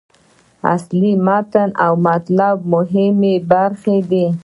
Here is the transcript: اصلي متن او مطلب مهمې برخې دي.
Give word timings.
اصلي 0.73 1.11
متن 1.25 1.69
او 1.85 1.93
مطلب 2.07 2.55
مهمې 2.73 3.33
برخې 3.51 3.97
دي. 4.09 4.25